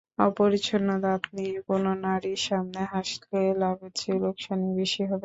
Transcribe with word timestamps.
অপরিচ্ছন্ন 0.21 0.89
দাঁত 1.03 1.23
নিয়ে 1.35 1.55
কোনো 1.69 1.89
নারীর 2.03 2.39
সামনে 2.47 2.81
হাসলে 2.93 3.39
লাভের 3.61 3.91
চেয়ে 3.95 4.21
লোকসানই 4.23 4.71
বেশি 4.79 5.01
হবে। 5.03 5.19